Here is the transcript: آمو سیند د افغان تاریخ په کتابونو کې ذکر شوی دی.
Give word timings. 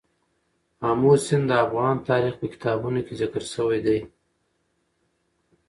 آمو 0.89 1.11
سیند 1.25 1.45
د 1.49 1.51
افغان 1.65 1.95
تاریخ 2.09 2.33
په 2.41 2.47
کتابونو 2.53 2.99
کې 3.05 3.13
ذکر 3.21 3.43
شوی 3.53 3.79
دی. 3.85 3.99